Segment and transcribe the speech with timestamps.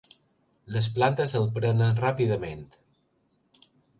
[0.75, 2.65] Les plantes el prenen ràpidament.